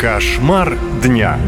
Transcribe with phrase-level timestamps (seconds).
[0.00, 1.38] Кошмар дня.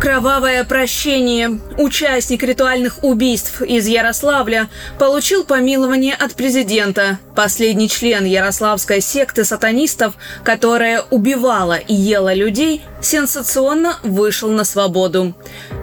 [0.00, 1.60] Кровавое прощение.
[1.76, 7.18] Участник ритуальных убийств из Ярославля получил помилование от президента.
[7.36, 15.34] Последний член ярославской секты сатанистов, которая убивала и ела людей, сенсационно вышел на свободу.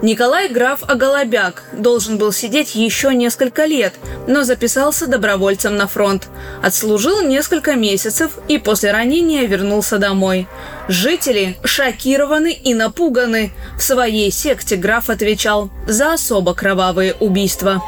[0.02, 3.94] Николай Граф Оголобяк должен был сидеть еще несколько лет,
[4.26, 6.28] но записался добровольцем на фронт.
[6.62, 10.48] Отслужил несколько месяцев и после ранения вернулся домой.
[10.88, 13.52] Жители шокированы и напуганы.
[13.78, 17.82] В своей секте граф отвечал за особо кровавые убийства.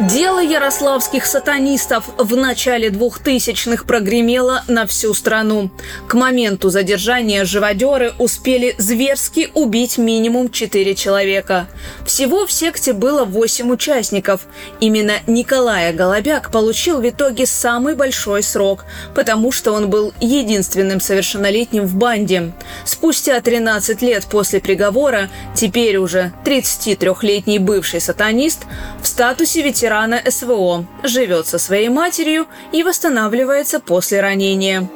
[0.00, 5.72] Дело ярославских сатанистов в начале 2000-х прогремело на всю страну.
[6.06, 11.66] К моменту задержания живодеры успели зверски убить минимум 4 человека.
[12.06, 14.46] Всего в секте было 8 участников.
[14.78, 18.84] Именно Николай Голобяк получил в итоге самый большой срок,
[19.16, 22.52] потому что он был единственным совершеннолетним в банде.
[22.88, 28.60] Спустя 13 лет после приговора, теперь уже 33-летний бывший сатанист
[29.02, 34.88] в статусе ветерана СВО, живет со своей матерью и восстанавливается после ранения.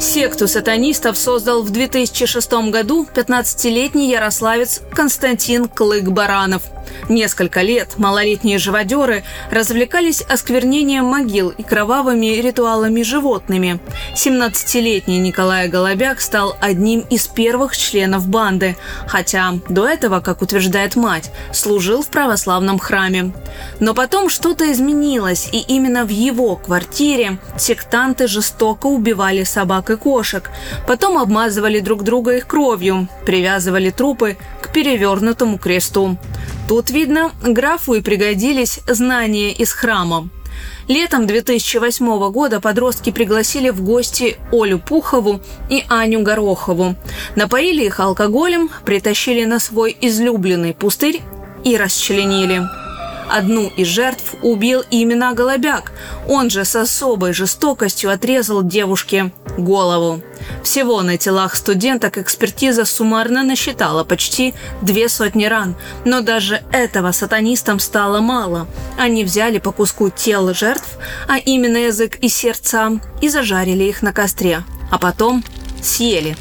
[0.00, 6.62] Секту сатанистов создал в 2006 году 15-летний ярославец Константин Клык-Баранов–
[7.08, 13.80] Несколько лет малолетние живодеры развлекались осквернением могил и кровавыми ритуалами животными.
[14.14, 21.30] 17-летний Николай Голобяк стал одним из первых членов банды, хотя до этого, как утверждает мать,
[21.52, 23.32] служил в православном храме.
[23.80, 30.50] Но потом что-то изменилось, и именно в его квартире сектанты жестоко убивали собак и кошек,
[30.86, 36.16] потом обмазывали друг друга их кровью, привязывали трупы к перевернутому кресту.
[36.66, 40.28] Тут, видно, графу и пригодились знания из храма.
[40.88, 46.94] Летом 2008 года подростки пригласили в гости Олю Пухову и Аню Горохову.
[47.36, 51.20] Напоили их алкоголем, притащили на свой излюбленный пустырь
[51.64, 52.62] и расчленили.
[53.30, 55.92] Одну из жертв убил именно Голобяк.
[56.28, 60.22] Он же с особой жестокостью отрезал девушке голову.
[60.62, 65.76] Всего на телах студенток экспертиза суммарно насчитала почти две сотни ран.
[66.04, 68.66] Но даже этого сатанистам стало мало.
[68.98, 70.98] Они взяли по куску тел жертв,
[71.28, 74.62] а именно язык и сердца, и зажарили их на костре.
[74.90, 75.44] А потом
[75.82, 76.36] съели.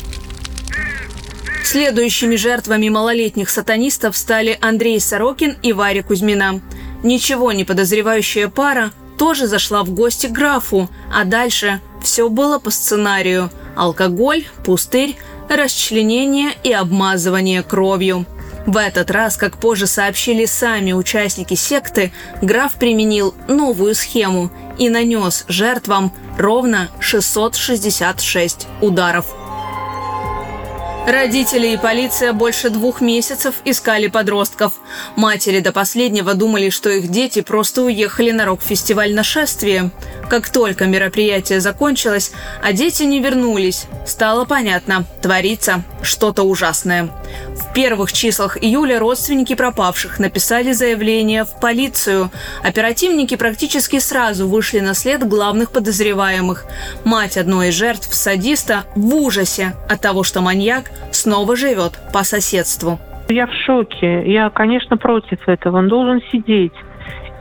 [1.64, 6.62] Следующими жертвами малолетних сатанистов стали Андрей Сорокин и Варя Кузьмина.
[7.04, 12.70] Ничего не подозревающая пара тоже зашла в гости к графу, а дальше все было по
[12.70, 13.50] сценарию.
[13.76, 15.18] Алкоголь, пустырь,
[15.50, 18.26] расчленение и обмазывание кровью.
[18.66, 25.44] В этот раз, как позже сообщили сами участники секты, граф применил новую схему и нанес
[25.48, 29.26] жертвам ровно 666 ударов.
[31.06, 34.74] Родители и полиция больше двух месяцев искали подростков.
[35.18, 39.92] Матери до последнего думали, что их дети просто уехали на рок-фестиваль нашествия.
[40.30, 42.32] Как только мероприятие закончилось,
[42.64, 47.10] а дети не вернулись, стало понятно– творится что-то ужасное.
[47.50, 52.32] В первых числах июля родственники пропавших написали заявление в полицию.
[52.64, 56.66] Оперативники практически сразу вышли на след главных подозреваемых.
[57.04, 63.00] Мать одной из жертв, садиста, в ужасе от того, что маньяк снова живет по соседству.
[63.30, 64.32] Я в шоке.
[64.32, 65.78] Я, конечно, против этого.
[65.78, 66.74] Он должен сидеть.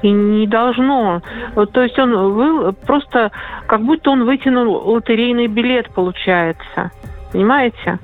[0.02, 1.22] И не должно.
[1.54, 3.30] То есть он был просто,
[3.66, 6.90] как будто он вытянул лотерейный билет, получается.
[7.32, 7.98] Понимаете?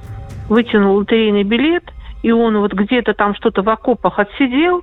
[0.48, 1.84] Вытянул лотерейный билет,
[2.22, 4.82] и он вот где-то там что-то в окопах отсидел,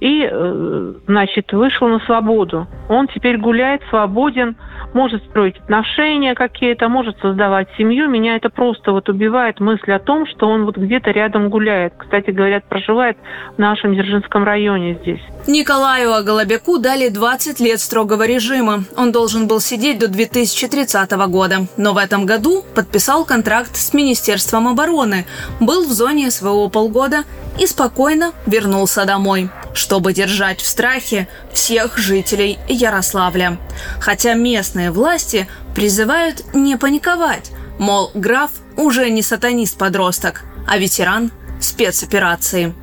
[0.00, 2.66] и, э, значит, вышел на свободу.
[2.88, 4.56] Он теперь гуляет, свободен,
[4.94, 8.08] может строить отношения какие-то, может создавать семью.
[8.08, 11.94] Меня это просто вот убивает мысль о том, что он вот где-то рядом гуляет.
[11.96, 13.16] Кстати, говорят, проживает
[13.56, 15.20] в нашем Дзержинском районе здесь.
[15.46, 18.84] Николаю Аголобяку дали 20 лет строгого режима.
[18.96, 21.66] Он должен был сидеть до 2030 года.
[21.76, 25.24] Но в этом году подписал контракт с Министерством обороны,
[25.60, 27.24] был в зоне СВО полгода
[27.58, 33.58] и спокойно вернулся домой чтобы держать в страхе всех жителей Ярославля.
[34.00, 41.30] Хотя местные власти призывают не паниковать, мол, граф уже не сатанист-подросток, а ветеран
[41.60, 42.74] спецоперации.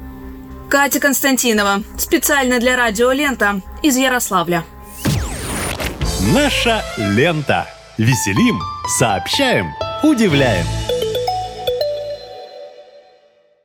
[0.70, 4.64] Катя Константинова, специально для радио «Лента» из Ярославля.
[6.34, 7.68] Наша лента.
[7.98, 8.62] Веселим,
[8.98, 10.66] сообщаем, удивляем.